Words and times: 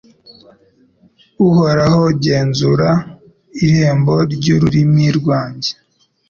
Uhoraho 1.47 2.01
genzura 2.23 2.89
irembo 3.65 4.15
ry’ururimi 4.33 5.07
rwanjye 5.17 5.71